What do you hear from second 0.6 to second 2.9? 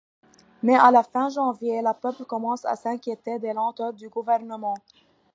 Mais à la fin janvier, le peuple commence à